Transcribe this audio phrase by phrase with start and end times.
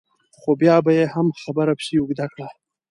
[0.39, 2.47] خو بیا به یې هم خبره پسې اوږده کړه.